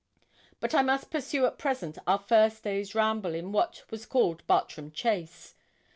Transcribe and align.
But 0.59 0.73
I 0.73 0.81
must 0.81 1.11
pursue 1.11 1.45
at 1.45 1.59
present 1.59 1.99
our 2.07 2.17
first 2.17 2.63
day's 2.63 2.95
ramble 2.95 3.35
in 3.35 3.51
what 3.51 3.83
was 3.91 4.07
called 4.07 4.41
Bartram 4.47 4.89
Chase. 4.89 5.53